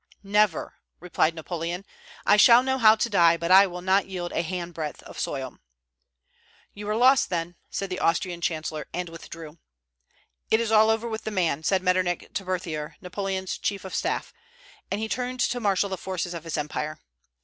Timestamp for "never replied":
0.23-1.35